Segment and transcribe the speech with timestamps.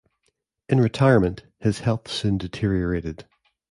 [0.67, 3.27] In retirement, his health soon deteriorated.